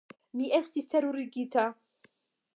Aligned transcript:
Mi 0.39 0.47
estis 0.59 0.89
terurigita. 0.95 1.67